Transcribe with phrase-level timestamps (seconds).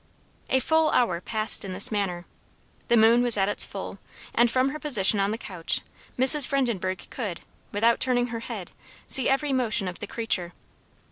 [0.49, 2.25] A full hour passed in this manner.
[2.87, 3.99] The moon was at its full,
[4.33, 5.81] and from her position on the couch,
[6.17, 6.47] Mrs.
[6.47, 8.71] Vredenbergh could, without turning her head,
[9.05, 10.53] see every motion of the creature.